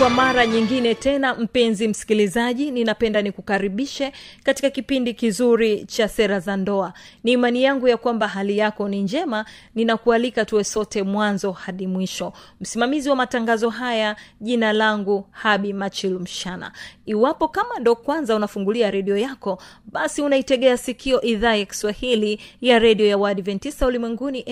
[0.00, 4.12] kwa mara nyingine tena mpenzi msikilizaji ninapenda nikukaribishe
[4.44, 6.92] katika kipindi kizuri cha sera za ndoa.
[7.24, 12.32] Ni imani yangu ya kwamba hali yako ni njema ninakualika tuwe sote mwanzo hadi mwisho.
[12.60, 16.72] Msimamizi wa matangazo haya jina langu habi machilu mshana
[17.10, 23.06] iwapo kama ndo kwanza unafungulia redio yako basi unaitegea sikio idhaa ya kiswahili ya redio
[23.06, 24.44] ya waadventista ulimwenguni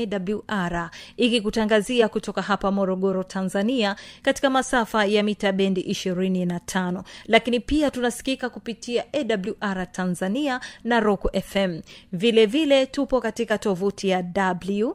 [0.48, 8.48] awr ikikutangazia kutoka hapa morogoro tanzania katika masafa ya mita bendi 25 lakini pia tunasikika
[8.50, 11.80] kupitia awr tanzania na roku fm
[12.12, 14.94] vilevile vile tupo katika tovuti ya w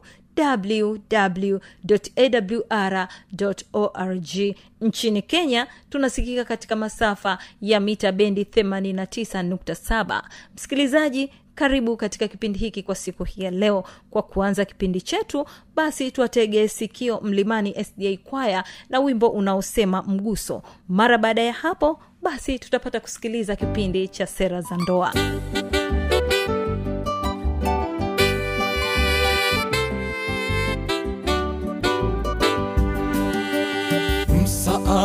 [3.23, 10.22] www.awr.org nchini kenya tunasikika katika masafa ya mita bendi 89.7
[10.56, 13.84] msikilizaji karibu katika kipindi hiki kwa siku hii ya leo.
[14.09, 15.45] Kwa kuanza kipindi chetu
[15.76, 20.64] basi tuwategee sikio mlimani sda kwaya na wimbo unaosema mguso.
[20.89, 25.14] Mara baada ya hapo basi tutapata kusikiliza kipindi cha sera za ndoa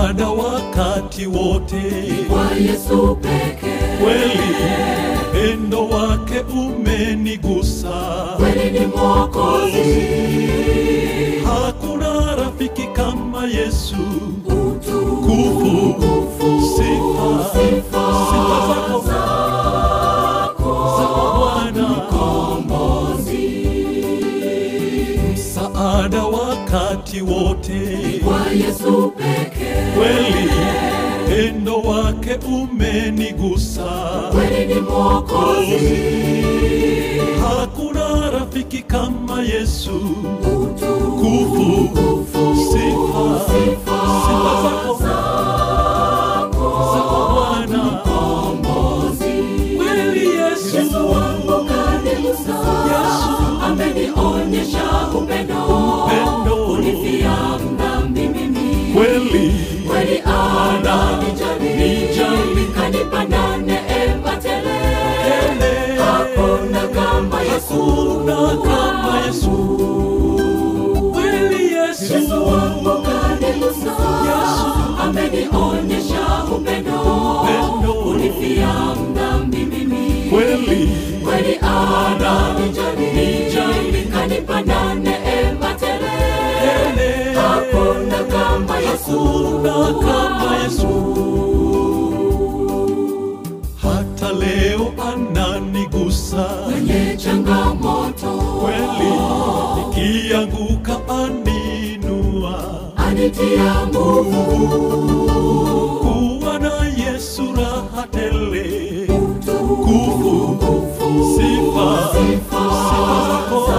[0.08, 1.82] msaada wakati wote.
[2.28, 3.96] Kwa yesu pekee.
[4.02, 4.54] Kweli
[5.30, 7.90] upendo wake umenigusa.
[8.36, 10.08] Kweli ni mwokozi.
[11.44, 13.96] Hakuna rafiki kama yesu.
[14.46, 15.94] Utukufu.
[15.94, 16.76] Kufu.
[16.76, 17.50] Sifa.
[17.52, 18.27] Sifa
[25.88, 27.98] msaada wakati wote.
[28.24, 29.92] Kwa yesu pekee.
[29.96, 30.50] Kweli
[31.28, 33.84] pendo wake umenigusa.
[34.32, 36.02] Kweli ni mwokozi.
[37.40, 40.00] Hakuna rafiki kama yesu.
[40.40, 43.98] Utukufu kufu sifa sifa
[45.02, 45.04] zako.
[47.34, 47.84] Bwana.
[47.84, 49.42] Mkombozi,
[49.76, 50.90] kweli yesu
[51.68, 52.77] kanigusa
[54.22, 55.54] amenionyesha upendo.
[56.04, 56.66] Upendo.
[56.66, 57.30] kunifia
[57.72, 59.54] mdhambi mimi kweli.
[59.86, 62.68] Kweli ana Nijali.
[62.74, 64.78] kanipa na neema tele.
[65.98, 68.22] Hakuna kama yesu.
[68.64, 69.50] Kama yesu.
[71.12, 72.14] Kweli yesu.
[73.02, 73.96] Kanigusa
[75.02, 77.00] amenionyesha upendo.
[77.42, 77.92] Upendo.
[78.02, 78.68] kunifia
[79.10, 80.88] mdhambi mimi kweli.
[81.24, 81.58] Kweli
[89.12, 90.88] hakuna kama yesu.
[93.82, 96.44] Hata leo ananigusa.
[96.44, 98.30] Kwenye changamoto.
[98.60, 99.12] Kweli
[99.78, 102.64] nikianguka aninua.
[102.96, 104.44] Anitia nguvu.
[106.00, 106.72] Kuwa na
[107.04, 109.06] yesu raha tele.
[109.46, 110.56] Kufu
[111.36, 112.08] sifa.
[112.12, 113.70] Sifa zako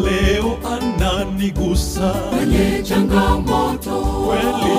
[0.00, 2.10] leo ananigusa.
[2.10, 3.90] Kwenye changamoto.
[4.26, 4.78] Kweli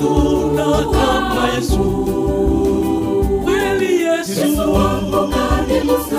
[0.00, 1.78] hakuna kama Yesu,
[3.44, 6.16] kweli Yesu, wangu karibu Yesu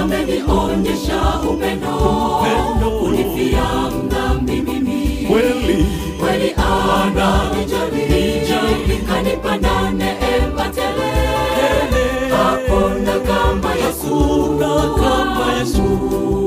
[0.00, 1.96] amenionyesha upendo,
[2.40, 2.98] upendo.
[3.02, 3.64] Ulifia
[4.08, 5.86] dhambi mimi, kweli.
[6.20, 8.02] Kweli ananijali,
[9.08, 11.12] kanipa na neema tele,
[12.30, 16.43] hakuna kama Yesu, hakuna kama Yesu.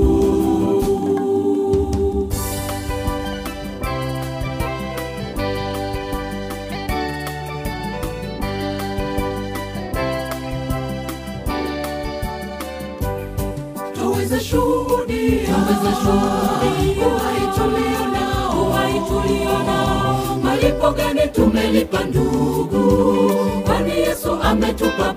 [16.03, 18.97] Tuweze uhai
[20.44, 22.81] malipo gani tumelipa ndugu?
[23.65, 25.13] Kwani yesu ametupa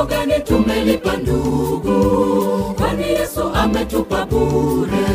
[0.00, 2.74] malipo gani tumelipa ndugu?
[2.74, 5.06] Kwani yesu ametupa bure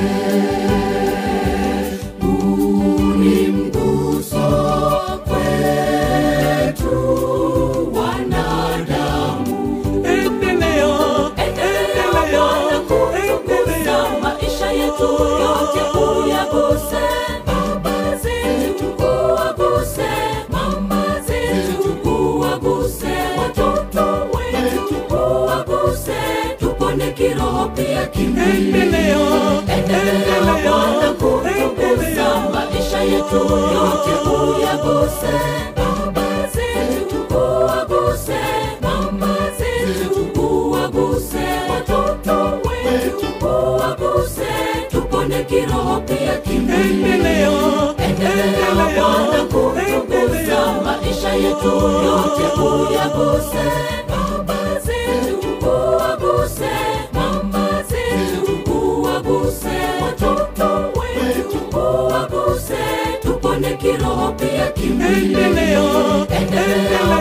[63.78, 65.34] kiroho pia kimwili.
[65.34, 65.82] Endelea,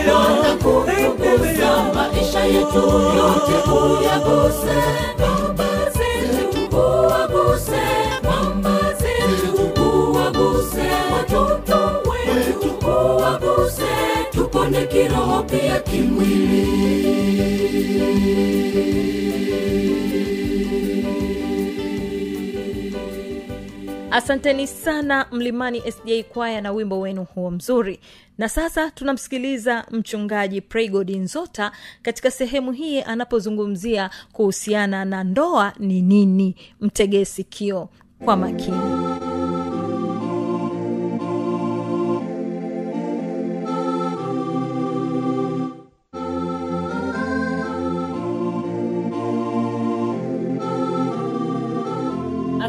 [0.06, 2.76] Bwana kutukuza maisha yetu
[3.16, 4.76] yote uyaguse.
[5.18, 7.82] Baba zetu uwaguse.
[8.22, 10.90] Mama zetu uwaguse.
[11.12, 13.90] Watoto wetu uwaguse.
[14.32, 15.80] Tupone kiroho pia
[24.14, 28.00] asanteni sana mlimani sda kwaya na wimbo wenu huo mzuri.
[28.38, 31.72] Na sasa tunamsikiliza mchungaji praygod nzota
[32.02, 37.88] katika sehemu hii anapozungumzia kuhusiana na ndoa ni nini mtegee sikio
[38.24, 39.23] kwa makini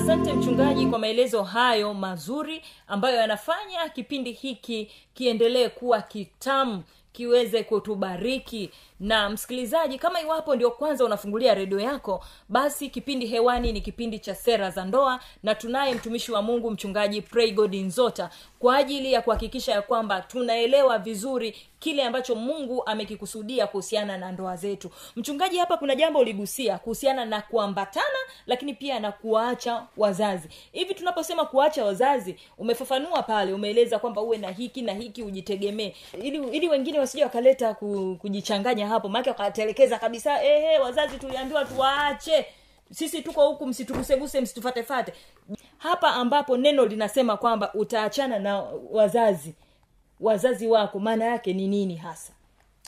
[0.05, 8.71] asante mchungaji kwa maelezo hayo mazuri ambayo yanafanya kipindi hiki kiendelee kuwa kitamu kiweze kutubariki
[8.99, 14.35] na msikilizaji kama iwapo ndio kwanza unafungulia redio yako basi kipindi hewani ni kipindi cha
[14.35, 19.71] sera za ndoa na tunaye mtumishi wa mungu mchungaji praygod nzota kwa ajili ya kuhakikisha
[19.71, 24.89] ya kwamba tunaelewa vizuri kile ambacho mungu amekikusudia kuhusiana na ndoa zetu.
[25.15, 30.49] Mchungaji hapa kuna jambo uligusia kuhusiana na kuambatana lakini pia na kuwaacha wazazi.
[30.71, 35.93] Hivi tunaposema kuwaacha wazazi umefafanua pale umeeleza kwamba uwe na hiki na hiki ujitegemee.
[36.21, 38.17] Ili ili wengine wasija wakaleta ku,
[38.85, 39.09] kujichanganya hapo.
[39.09, 42.45] Maake wakatelekeza kabisa ehe wazazi tuliambiwa tuwaache.
[42.91, 45.13] Sisi tuko huku msituguseguse msitufatefate.
[45.77, 49.53] Hapa ambapo neno linasema kwamba utaachana na wazazi
[50.19, 52.33] wazazi wako maana yake ni nini hasa?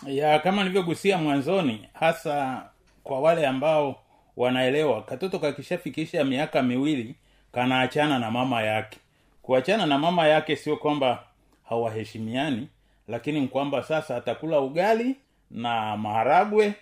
[0.05, 2.63] Ya kama nilivyogusia mwanzoni hasa
[3.03, 3.95] kwa wale ambao
[4.37, 7.15] wanaelewa katoto kakishafikisha miaka miwili
[7.51, 8.99] kanaachana na mama yake.
[9.41, 11.23] Kuachana na mama yake sio kwamba
[11.69, 12.67] hawaheshimiani
[13.07, 15.15] lakini kwamba sasa atakula ugali
[15.51, 16.73] na maharagwe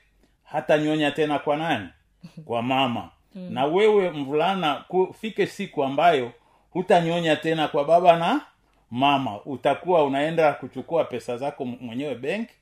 [0.44, 1.88] hata nyonya tena kwa nani?
[2.46, 3.10] Kwa mama.
[3.34, 3.54] Hmm.
[3.54, 6.32] na wewe mvulana kufike siku ambayo
[6.72, 8.42] hutanyonya tena kwa baba na
[8.92, 9.42] mama.
[9.46, 12.54] Utakuwa unaenda kuchukua pesa zako mwenyewe benki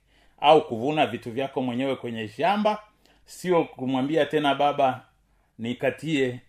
[0.41, 2.79] au kuvuna vitu vyako mwenyewe kwenye shamba.
[3.25, 5.01] Sio kumwambia tena baba
[5.59, 6.39] nikatie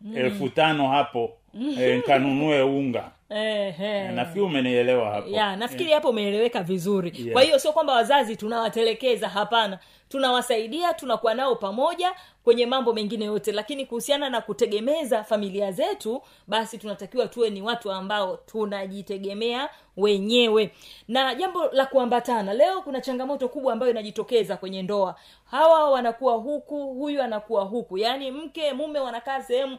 [0.00, 0.16] mm.
[0.16, 1.30] elfu tano hapo
[1.80, 4.08] e, nkanunue unga Ehe.
[4.08, 5.28] nafikiri umenielewa hapo.
[5.28, 7.12] Ya nafikiri hapo umeeleweka vizuri.
[7.18, 7.32] Yeah.
[7.32, 9.78] kwa hiyo sio kwamba wazazi tunawatelekeza hapana.
[10.08, 12.12] Tunawasaidia tunakuwa nao pamoja
[12.44, 13.52] kwenye mambo mengine yote.
[13.52, 20.70] Lakini kuhusiana na kutegemeza familia zetu basi tunatakiwa tuwe ni watu ambao tunajitegemea wenyewe.
[21.08, 25.14] Na jambo la kuambatana leo kuna changamoto kubwa ambayo inajitokeza kwenye ndoa.
[25.50, 27.98] Hawa wanakuwa huku huyu anakuwa huku.
[27.98, 29.78] Yaani mke mume wanakaa sehemu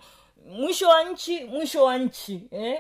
[0.49, 2.79] mwisho wa nchi mwisho wa nchi eh?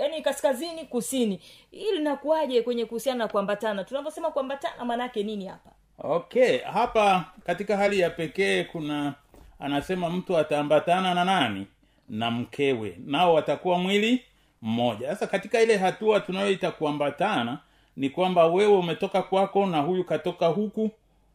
[0.00, 1.40] Yaani kaskazini kusini.
[1.70, 3.84] Hii linakuwaje kwenye kuhusiana na kuambatana?
[3.84, 5.70] Tunavyosema kuambatana maanaake nini hapa?
[5.98, 9.14] Okay hapa katika hali ya pekee kuna
[9.58, 11.66] anasema mtu ataambatana na nani?
[12.08, 12.96] Na mkewe.
[13.06, 14.22] Nao watakuwa mwili
[14.62, 15.08] mmoja.
[15.08, 17.58] Sasa katika ile hatua tunayoita kuambatana
[17.96, 20.90] ni kwamba wewe umetoka kwako na huyu katoka huku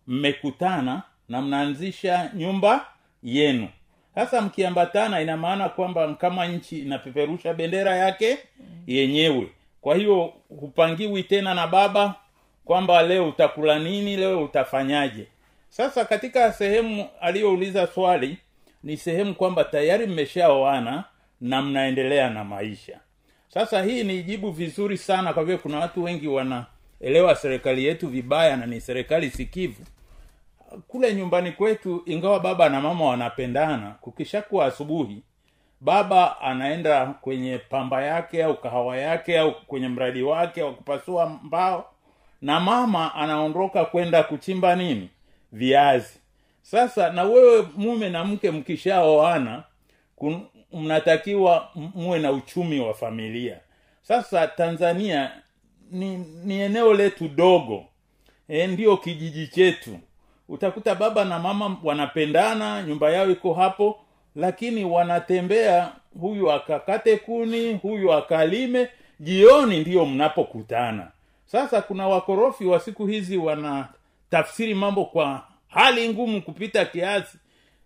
[0.08, 2.88] mmekutana na mnaanzisha nyumba
[3.24, 3.68] yenu
[4.20, 8.38] sasa mkiambatana ina maana kwamba kama nchi inapeperusha bendera yake
[8.88, 9.48] yenyewe.
[9.82, 12.16] Kwa hiyo hupangiwi tena na baba
[12.66, 15.28] kwamba leo utakula nini leo utafanyaje.
[15.70, 18.38] Sasa katika sehemu aliyouliza swali
[18.84, 21.04] ni sehemu kwamba tayari mmeshaoana
[21.42, 23.00] na mnaendelea na maisha.
[23.54, 28.58] Sasa hii ni jibu vizuri sana kwa vile kuna watu wengi wanaelewa serikali yetu vibaya
[28.58, 29.84] na ni serikali sikivu
[30.88, 35.24] kule nyumbani kwetu ingawa baba na mama wanapendana kukishakuwa asubuhi
[35.82, 41.90] baba anaenda kwenye pamba yake au kahawa yake au kwenye mradi wake wa kupasua mbao
[42.42, 45.10] na mama anaondoka kwenda kuchimba nini?
[45.52, 46.20] Viazi.
[46.62, 49.64] Sasa na wewe mume na mke mkishaoana
[50.74, 53.60] mnatakiwa muwe na uchumi wa familia.
[54.02, 55.32] Sasa tanzania
[55.92, 57.86] ni, ni eneo letu dogo.
[58.48, 60.00] E, ndiyo kijiji chetu
[60.50, 64.00] utakuta baba na mama wanapendana nyumba yao iko hapo
[64.36, 65.92] lakini wanatembea
[66.22, 68.90] huyu akakate kuni huyu akalime
[69.20, 71.08] jioni ndiyo mnapokutana.
[71.46, 77.38] Sasa kuna wakorofi wa siku hizi wanatafsiri mambo kwa hali ngumu kupita kiasi.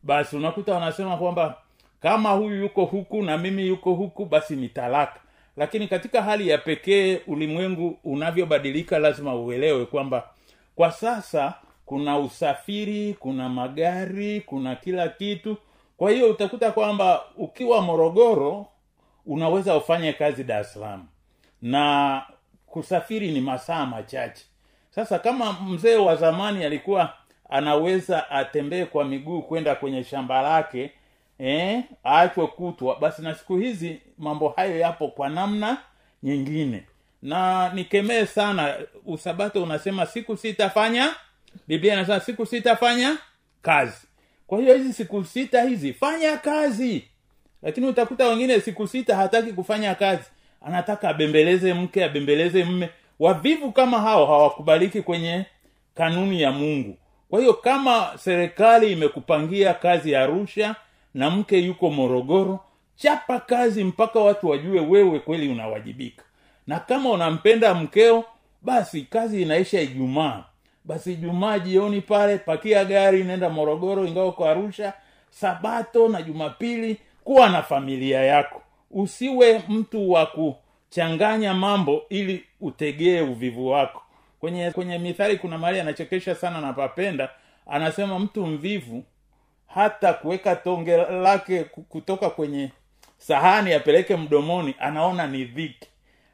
[0.03, 1.58] Basi unakuta wanasema kwamba
[2.01, 5.20] kama huyu yuko huku na mimi yuko huku basi ni talaka.
[5.58, 10.29] Lakini katika hali ya pekee ulimwengu unavyobadilika lazima uelewe kwamba
[10.75, 11.53] kwa sasa
[11.93, 15.57] kuna usafiri kuna magari kuna kila kitu.
[15.97, 18.65] Kwa hiyo utakuta kwamba ukiwa morogoro
[19.25, 21.07] unaweza ufanye kazi dar salaam.
[21.62, 22.21] Na
[22.67, 24.45] kusafiri ni masaa machache.
[24.89, 27.13] Sasa kama mzee wa zamani alikuwa
[27.50, 30.91] anaweza atembee kwa miguu kwenda kwenye shamba lake
[31.39, 35.77] eh, aachwe kutwa basi na siku hizi mambo hayo yapo kwa namna
[36.23, 36.83] nyingine.
[37.21, 41.15] Na nikemee sana usabato unasema siku sitafanya
[41.67, 43.17] biblia inasema siku sitafanya
[43.62, 43.98] kazi.
[44.48, 47.03] Kwa hiyo hizi siku sita hizi fanya kazi.
[47.62, 50.24] Lakini utakuta wengine siku sita hataki kufanya kazi.
[50.65, 55.45] Anataka abembeleze mke abembeleze mme wavivu kama hao hawakubaliki kwenye
[55.95, 56.98] kanuni ya mungu.
[57.29, 60.75] Kwa hiyo kama serikali imekupangia kazi ya arusha
[61.13, 62.60] na mke yuko morogoro
[62.95, 66.24] chapa kazi mpaka watu wajue wewe kweli unawajibika.
[66.67, 68.24] Na kama unampenda mkeo
[68.62, 70.43] basi kazi inaisha ijumaa
[70.85, 74.93] basi jumaa jioni pale pakia gari nenda morogoro ingawa kwa arusha
[75.29, 78.61] sabato na jumapili kuwa na familia yako.
[78.91, 84.01] Usiwe mtu wa kuchanganya mambo ili utegee uvivu wako.
[84.39, 87.29] Kwenye kwenye mithali kuna mahali anachekesha sana na papenda.
[87.67, 89.03] Anasema mtu mvivu
[89.67, 92.71] hata kuweka tonge lake kutoka kwenye
[93.17, 95.87] sahani apeleke mdomoni anaona ni dhiki.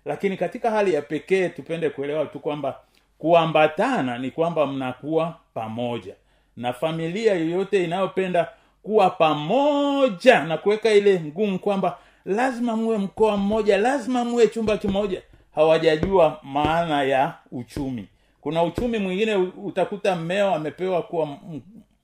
[0.05, 2.79] Lakini katika hali ya pekee tupende kuelewa tu kwamba
[3.19, 6.15] kuambatana ni kwamba mnakuwa pamoja.
[6.57, 8.47] Na familia yoyote inayopenda
[8.83, 15.21] kuwa pamoja na kuweka ile ngumu kwamba lazima muwe mkoa mmoja lazima muwe chumba kimoja
[15.55, 18.07] hawajajua maana ya uchumi.
[18.41, 21.37] Kuna uchumi mwingine utakuta mmeo amepewa kuwa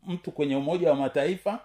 [0.07, 1.59] mtu kwenye umoja wa mataifa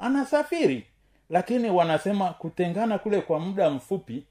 [0.00, 0.86] anasafiri.
[1.30, 4.22] Lakini wanasema kutengana kule kwa muda mfupi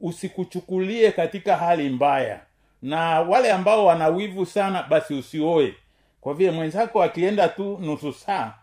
[0.00, 2.40] usikuchukulie katika hali mbaya
[2.82, 5.74] na wale ambao wana wivu sana basi usioe.
[6.20, 8.54] Kwa vile mwenzako akienda tu nusu saa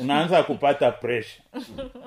[0.00, 1.42] unaanza kupata presha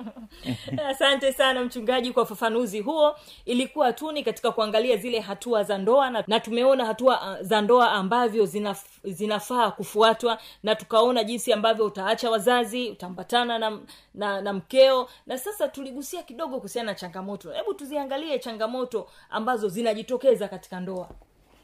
[0.90, 3.16] asante sana mchungaji kwa ufafanuzi huo.
[3.44, 7.60] Ilikuwa tu ni katika kuangalia zile hatua za ndoa na, na tumeona hatua uh, za
[7.60, 13.78] ndoa ambavyo zinaf, zinafaa kufuatwa na tukaona jinsi ambavyo utaacha wazazi utaambatana na,
[14.14, 15.08] na na mkeo.
[15.26, 17.52] Na sasa tuligusia kidogo kuhusiana na changamoto.
[17.52, 21.08] Hebu tuziangalie changamoto ambazo zinajitokeza katika ndoa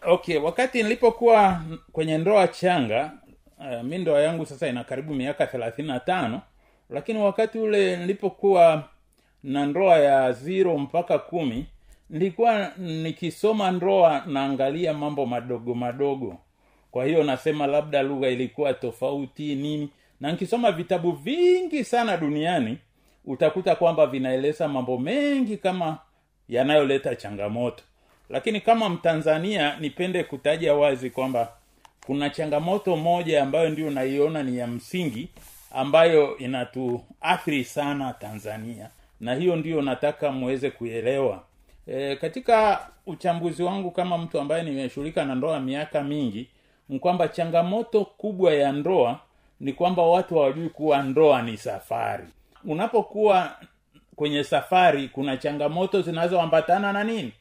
[0.07, 1.61] okay wakati nilipokuwa
[1.93, 3.13] kwenye ndoa changa
[3.59, 6.41] uh, mi ndoa yangu sasa ina karibu miaka thelathini na tano
[6.91, 8.89] lakini wakati ule nilipokuwa
[9.43, 11.67] na ndoa ya ziro mpaka kumi
[12.11, 16.39] nilikuwa nikisoma ndoa naangalia mambo madogo madogo.
[16.91, 19.91] Kwa hiyo nasema labda lugha ilikuwa tofauti nini.
[20.21, 22.79] Na nikisoma vitabu vingi sana duniani
[23.25, 25.99] utakuta kwamba vinaeleza mambo mengi kama
[26.49, 27.85] yanayoleta changamoto
[28.31, 31.49] lakini kama mtanzania nipende kutaja wazi kwamba
[32.07, 35.29] kuna changamoto moja ambayo ndio naiona ni ya msingi
[35.71, 38.91] ambayo inatuathiri sana tanzania.
[39.21, 41.43] Na hiyo ndiyo nataka muweze kuelewa
[41.87, 46.49] e, katika uchambuzi wangu kama mtu ambaye nimeshughulika na ndoa miaka mingi
[46.89, 49.21] ni kwamba changamoto kubwa ya ndoa
[49.61, 52.25] ni kwamba watu hawajui kuwa ndoa ni safari.
[52.65, 53.57] Unapokuwa
[54.17, 57.33] kwenye safari kuna changamoto zinazoambatana na nini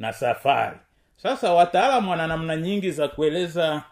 [0.00, 0.76] na safari.
[1.16, 3.82] Sasa wataalamu wana namna nyingi za kueleza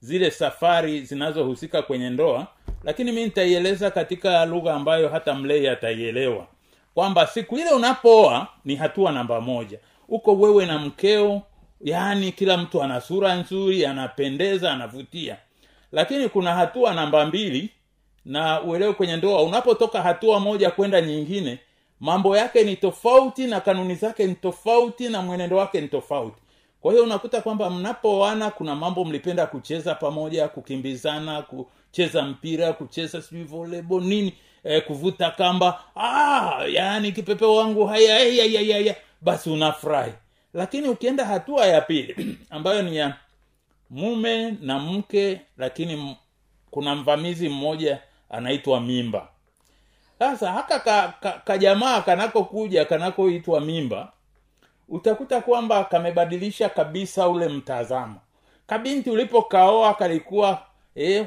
[0.00, 2.46] zile safari zinazohusika kwenye ndoa
[2.84, 6.46] lakini mi nitaieleza katika lugha ambayo hata mlei ataielewa.
[6.94, 9.78] Kwamba siku ile unapooa ni hatua namba moja.
[10.08, 11.42] Uko wewe na mkeo
[11.80, 15.36] yaani kila mtu ana sura nzuri anapendeza anavutia.
[15.92, 17.70] Lakini kuna hatua namba mbili
[18.24, 19.42] na uelewe kwenye ndoa.
[19.42, 21.58] Unapotoka hatua moja kwenda nyingine
[22.02, 26.36] mambo yake ni tofauti na kanuni zake ni tofauti na mwenendo wake ni tofauti.
[26.80, 33.44] Kwa hiyo unakuta kwamba mnapoana kuna mambo mlipenda kucheza pamoja kukimbizana kucheza mpira kucheza sijui
[33.44, 35.80] volebo nini e, kuvuta kamba.
[35.96, 40.12] Ah, yani kipepeo wangu haya haya basi unafurahi.
[40.54, 43.16] Lakini ukienda hatua ya pili ambayo ni ya
[43.90, 46.16] mume na mke lakini
[46.70, 47.98] kuna mvamizi mmoja
[48.30, 49.28] anaitwa mimba
[50.30, 50.78] sasa haka
[51.44, 54.12] kajamaa ka, ka kanakokuja kanakoitwa mimba
[54.88, 58.20] utakuta kwamba kamebadilisha kabisa ule mtazamo.
[58.66, 60.62] Kabinti ulipokaoa kalikuwa
[60.94, 61.26] eh,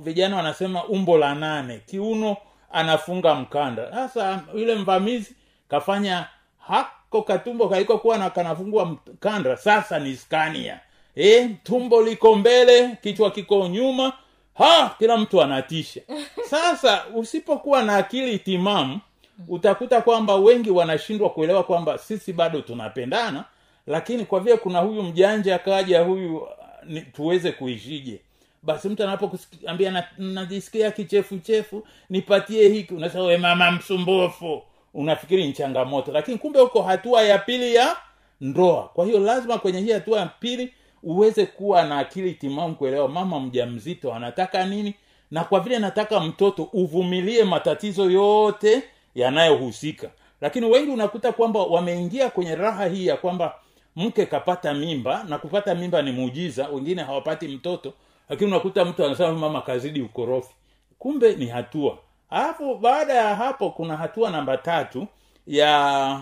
[0.00, 2.36] vijana wanasema umbo la nane kiuno
[2.72, 3.90] anafunga mkanda.
[3.92, 5.34] Sasa yule mvamizi
[5.68, 6.26] kafanya
[6.58, 10.80] hako katumbo kalikokuwa na kanafungua mkanda sasa ni skania.
[11.16, 14.12] E, tumbo liko mbele kichwa kiko nyuma
[14.54, 16.00] ha kila mtu anatisha.
[16.50, 19.00] Sasa usipokuwa na akili timamu
[19.48, 23.44] utakuta kwamba wengi wanashindwa kuelewa kwamba sisi bado tunapendana
[23.86, 26.48] lakini kwa vile kuna huyu mjanja akaja huyu
[26.84, 28.20] ni, tuweze kuishije?
[28.62, 34.62] Basi mtu anapokuambia najisikia kichefuchefu nipatie hiki unasema mama msumbufu.
[34.94, 36.12] Unafikiri ni changamoto.
[36.12, 37.96] Lakini kumbe huko hatua ya pili ya
[38.40, 38.88] ndoa.
[38.88, 43.40] Kwa hiyo lazima kwenye hii hatua ya pili uweze kuwa na akili timamu kuelewa mama
[43.40, 44.94] mjamzito anataka nini
[45.30, 48.82] na kwa vile nataka mtoto uvumilie matatizo yote
[49.14, 50.10] yanayohusika.
[50.40, 53.54] Lakini wengi unakuta kwamba wameingia kwenye raha hii ya kwamba
[53.96, 57.92] mke kapata mimba na kupata mimba ni muujiza wengine hawapati mtoto
[58.28, 60.54] lakini unakuta mtu anasema mama kazidi ukorofi.
[60.98, 61.98] Kumbe ni hatua.
[62.30, 65.06] Alafu baada ya hapo kuna hatua namba tatu
[65.46, 66.20] ya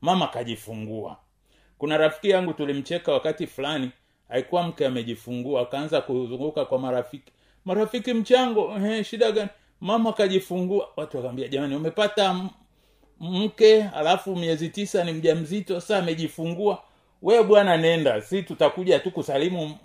[0.00, 1.16] mama kajifungua.
[1.78, 3.90] Kuna rafiki yangu tulimcheka wakati fulani
[4.28, 7.32] alikuwa mke amejifungua akaanza kuzunguka kwa marafiki.
[7.64, 9.48] Marafiki mchango he, shida gani?
[9.80, 12.36] Mama kajifungua watu wakaambia jamani umepata
[13.20, 16.82] mke alafu miezi tisa ni mjamzito sasa amejifungua.
[17.22, 18.22] We bwana nenda.
[18.22, 19.76] Si tutakuja tu kusalimu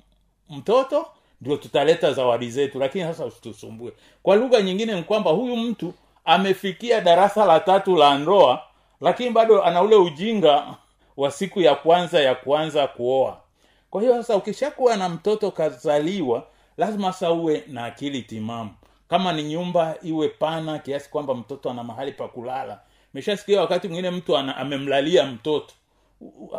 [0.50, 1.06] mtoto
[1.42, 2.80] ndio tutaleta zawadi zetu.
[2.80, 3.92] Lakini sasa usitusumbue.
[4.24, 5.94] Kwa lugha nyingine ni kwamba huyu mtu
[6.26, 8.62] amefikia darasa la tatu la ndoa
[9.02, 10.76] lakini bado ana ule ujinga
[11.18, 13.38] wa siku ya kwanza ya kuanza kuoa
[13.94, 18.70] kwa hiyo sasa ukishakuwa na mtoto kazaliwa lazima sasa uwe na akili timamu.
[19.10, 22.80] Kama ni nyumba iwe pana kiasi kwamba mtoto ana mahali pa kulala.
[23.14, 25.74] Meshasikia wakati mwingine mtu ana, amemlalia mtoto.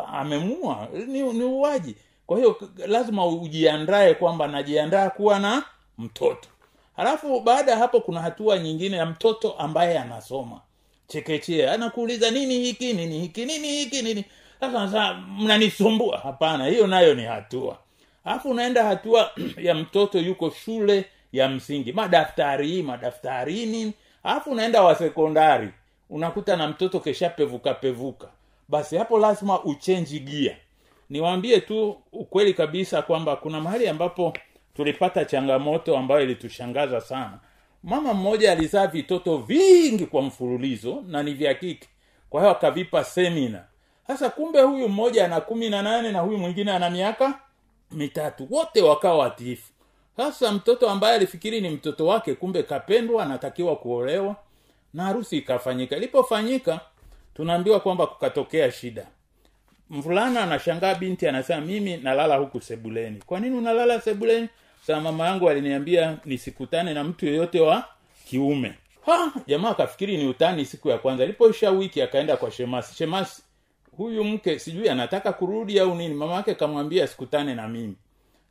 [0.07, 0.87] Amemua.
[1.07, 1.95] Ni, ni uwaji
[2.27, 5.63] kwa hiyo lazima ujiandae kwamba najiandaa kuwa na
[5.97, 6.49] mtoto.
[6.95, 10.61] Halafu baada ya hapo kuna hatua nyingine ya mtoto ambaye anasoma.
[11.07, 12.93] Chekechea anakuuliza nini hiki?
[12.93, 13.45] Nini hiki?
[13.45, 14.01] Nini hiki?
[14.01, 14.25] Nini
[14.71, 16.17] sasa mnanisumbua?
[16.17, 17.77] Hapana hiyo nayo ni hatua.
[18.25, 21.93] Alafu unaenda hatua ya mtoto yuko shule ya msingi.
[21.93, 25.69] Madaftari madaftari nini alafu unaenda wa sekondari.
[26.09, 28.27] Unakuta na mtoto keshapevuka pevuka
[28.69, 30.57] basi hapo lazima uchenji gia
[31.09, 34.33] niwaambie tu ukweli kabisa kwamba kuna mahali ambapo
[34.75, 37.39] tulipata changamoto ambayo ilitushangaza sana.
[37.83, 41.87] Mama mmoja alizaa vitoto vingi kwa mfululizo na ni vya kike.
[42.29, 43.63] Kwa hiyo akavipa semina
[44.07, 47.39] sasa kumbe huyu mmoja ana kumi na nane na huyu mwingine ana miaka
[47.91, 48.47] mitatu.
[48.49, 49.71] Wote wakawa watiifu.
[50.17, 54.35] Sasa mtoto ambaye alifikiri ni mtoto wake kumbe kapendwa anatakiwa kuolewa
[54.93, 55.95] na harusi ikafanyika.
[55.97, 56.79] Ilipofanyika
[57.33, 59.05] tunaambiwa kwamba kukatokea shida.
[59.89, 63.23] Mvulana anashangaa binti anasema mimi nalala huku sebuleni.
[63.25, 64.49] Kwa nini unalala sebuleni?
[64.81, 67.83] Sasa mama yangu aliniambia nisikutane na mtu yeyote wa
[68.29, 68.73] kiume.
[69.05, 71.23] Ha jamaa akafikiri ni utani siku ya kwanza.
[71.23, 72.95] Ilipoisha wiki akaenda kwa shemasi.
[72.95, 73.41] Shemasi
[73.97, 76.13] huyu mke sijui anataka kurudi au nini?
[76.13, 77.95] Mama yake kamwambia asikutane na mimi.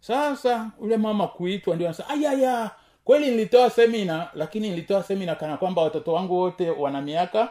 [0.00, 2.70] Sasa ule mama kuitwa ndio anasema ayaya
[3.04, 7.48] kweli nilitoa semina lakini nilitoa semina kana kwamba watoto wangu wote wana miaka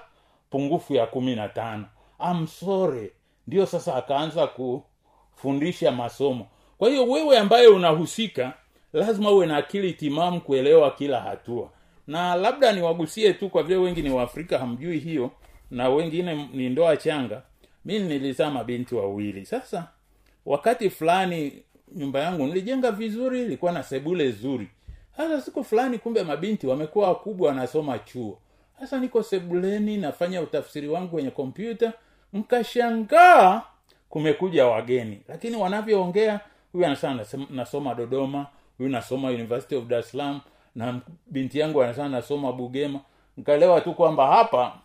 [0.49, 1.85] pungufu ya kumi na tano.
[2.19, 3.11] Amsore
[3.47, 6.47] ndio sasa akaanza kufundisha masomo.
[6.77, 8.53] Kwa hiyo wewe ambaye unahusika
[8.93, 11.69] lazima uwe na akili timamu kuelewa kila hatua.
[12.07, 15.31] Na labda niwagusie tu kwa vile wengi ni waafrika hamjui hiyo
[15.71, 17.41] na wengine ni ndoa changa
[17.85, 19.45] mi nilizaa mabinti wawili.
[19.45, 19.87] Sasa
[20.45, 21.63] wakati fulani
[21.95, 24.67] nyumba yangu nilijenga vizuri ilikuwa na sebule zuri.
[25.17, 28.37] Sasa siku fulani kumbe mabinti wamekuwa wakubwa wanasoma chuo.
[28.79, 31.93] Sasa niko sebuleni nafanya utafsiri wangu kwenye kompyuta.
[32.33, 33.61] Mkashangaa
[34.09, 35.21] kumekuja wageni.
[35.27, 36.39] Lakini wanavyoongea
[36.71, 40.41] huyu anasema nasoma dodoma huyu nasoma university of dar salaam
[40.75, 42.99] na binti yangu anasema nasoma bugema.
[43.37, 44.79] Nkaelewa tu kwamba hapa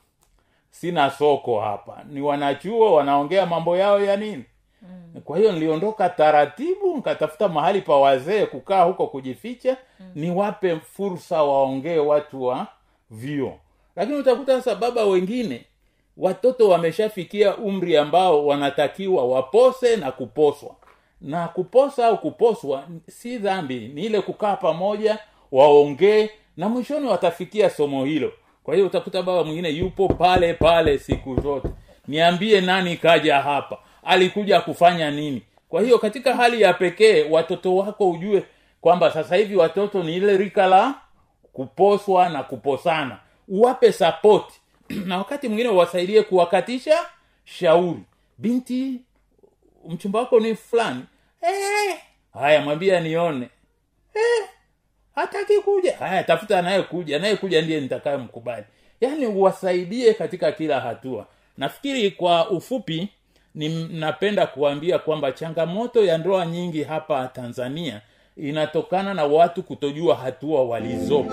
[0.70, 2.04] sina soko hapa.
[2.11, 4.44] Ni wanachuo wanaongea mambo yao ya nini?
[4.83, 5.20] Mm.
[5.24, 10.07] kwa hiyo niliondoka taratibu nkatafuta mahali pa wazee kukaa huko kujificha mm.
[10.14, 12.66] niwape fursa waongee watu wa
[13.11, 13.52] vyo
[13.96, 15.64] lakini utakuta sasa baba wengine
[16.16, 20.74] watoto wameshafikia umri ambao wanatakiwa wapose na kuposwa.
[21.20, 25.18] Na kuposa au kuposwa si dhambi ni ile kukaa pamoja
[25.52, 28.33] waongee na mwishoni watafikia somo hilo
[28.68, 31.68] kwa hiyo utakuta baba mwingine yupo pale pale siku zote.
[32.09, 33.78] Niambie nani kaja hapa?
[34.04, 35.42] Alikuja kufanya nini?
[35.68, 38.44] Kwa hiyo katika hali ya pekee watoto wako ujue
[38.81, 40.94] kwamba sasa hivi watoto ni ile rika la
[41.52, 43.18] kuposwa na kuposana.
[43.48, 44.61] Uwape sapoti
[45.07, 46.98] na wakati mwingine uwasaidie kuwakatisha
[47.44, 48.02] shauri.
[48.38, 49.00] Binti
[49.88, 51.04] mchumba wako ni fulani.
[51.42, 51.98] Eh,
[52.35, 53.48] haya mwambie nione
[54.14, 54.48] eh,
[55.20, 55.96] hataki kuja.
[55.96, 57.16] Haya tafuta anayekuja.
[57.16, 58.64] Anayekuja ndiye nitakaye mkubali
[59.00, 61.26] yaani uwasaidie katika kila hatua.
[61.59, 63.09] Nafikiri kwa ufupi
[63.54, 68.00] ni napenda kuambia kwamba changamoto ya ndoa nyingi hapa tanzania
[68.37, 71.33] inatokana na watu kutojua hatua walizopo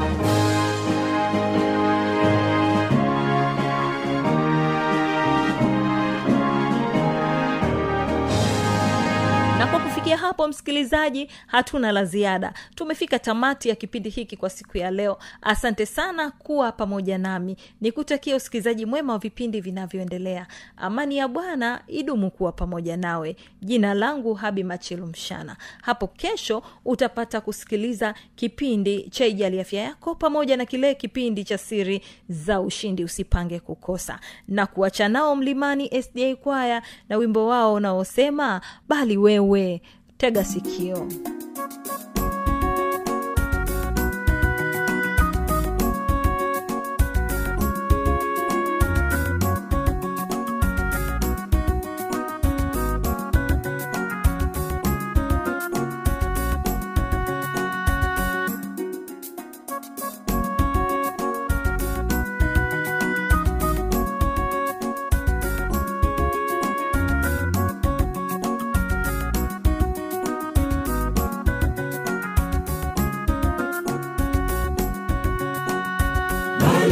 [10.41, 12.53] hapo msikilizaji hatuna la ziada.
[12.75, 15.17] Tumefika tamati ya kipindi hiki kwa siku ya leo.
[15.41, 17.57] Asante sana kuwa pamoja nami.
[17.81, 20.47] Nikutakia usikilizaji mwema wa vipindi vinavyoendelea.
[20.77, 23.35] Amani ya bwana idumu kuwa pamoja nawe.
[23.61, 25.57] Jina langu habi machilu mshana.
[25.81, 32.01] Hapo kesho utapata kusikiliza kipindi cha ijali afya yako pamoja na kile kipindi cha siri
[32.29, 34.19] za ushindi usipange kukosa.
[34.47, 39.81] Na kuacha nao mlimani sda kwaya na wimbo wao unaosema bali wewe
[40.21, 41.07] tega sikio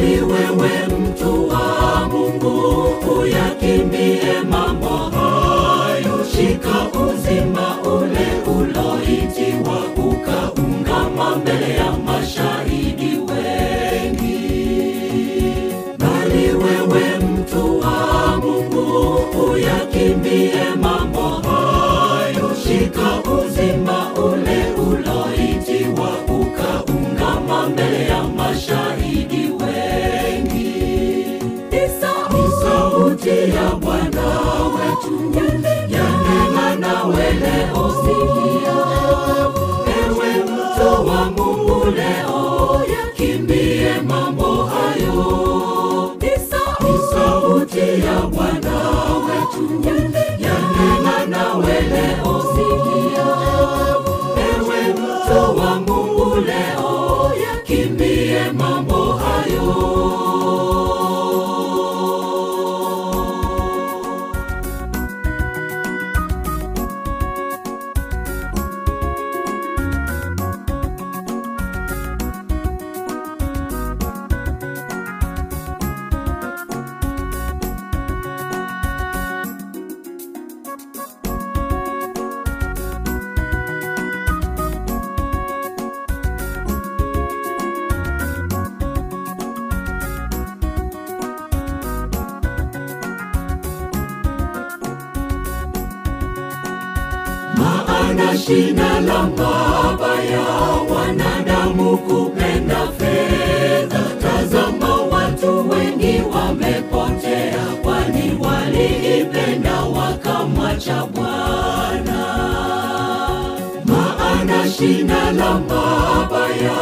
[0.00, 2.84] bali wewe mtu wa mungu
[3.20, 6.24] uyakimbie mambo hayo.
[6.32, 8.26] Shika uzima ule
[8.58, 12.59] uloitiwa ukaungama mbele ya mashahidi
[37.18, 38.59] yanena nawe
[106.34, 112.26] wamepotea kwani waliipenda wakamwacha bwana.
[113.84, 116.72] Maana shina la baba ya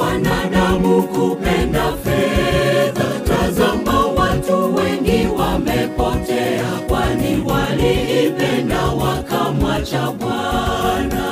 [0.00, 3.04] wanadamu kupenda fedha.
[3.28, 11.24] Tazama watu wengi wamepotea kwani waliipenda wakamwacha bwana.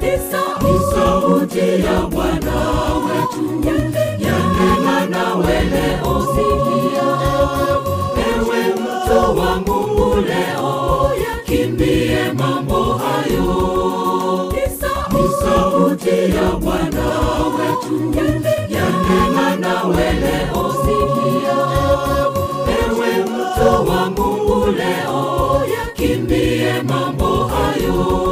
[0.00, 2.56] Ni sauti ya bwana
[3.06, 3.42] wetu
[5.12, 7.08] yanena wele usikia,
[8.16, 14.52] sikia ewe mtu wa mungu leo yakimbie mambo hayo.
[15.12, 17.06] Ni sauti ya bwana
[17.58, 18.14] wetu.
[18.68, 21.58] Yanena nawe leo sikia
[22.86, 28.22] ewe mtu wa mungu leo yakimbie mambo hayo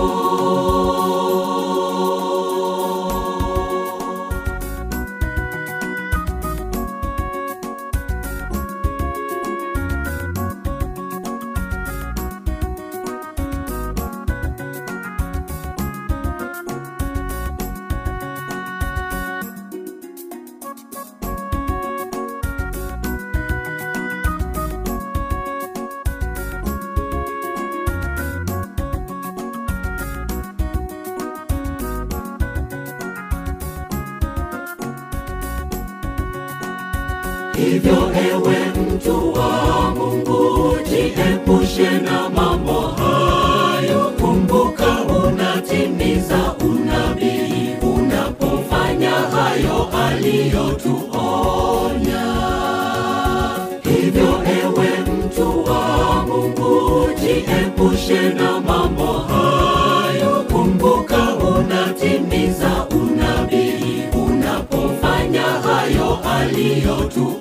[58.10, 64.02] Jiepushe na mambo hayo, kumbuka unatimiza unabii.
[64.26, 67.36] Unapofanya hayo aliyotuonya.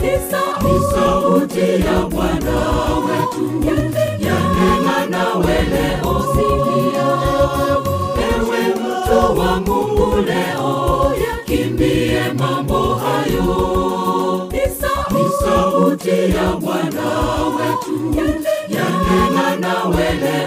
[0.00, 0.18] Ni
[0.92, 2.60] sauti ya Bwana
[3.06, 3.44] wetu.
[4.20, 7.08] Yanena nawe leo, sikia
[8.36, 14.48] ewe mto wa Mungu leo, yakimbie mambo hayo.
[14.52, 17.06] Ni sauti ya Bwana
[17.56, 18.43] wetu.
[19.88, 20.43] wele